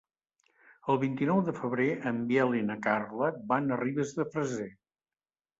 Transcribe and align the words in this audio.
El 0.93 0.97
vint-i-nou 1.03 1.41
de 1.49 1.53
febrer 1.57 1.87
en 2.13 2.23
Biel 2.31 2.57
i 2.63 2.63
na 2.71 2.79
Carla 2.87 3.29
van 3.53 3.69
a 3.69 3.79
Ribes 3.85 4.15
de 4.23 4.29
Freser. 4.33 4.71